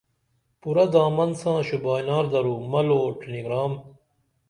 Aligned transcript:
پُرہ 0.61 0.85
دامن 0.93 1.31
ساں 1.39 1.59
شوبائنار 1.67 2.25
درو 2.31 2.55
ملو 2.71 2.97
او 3.03 3.09
ڇھینگرام 3.19 3.71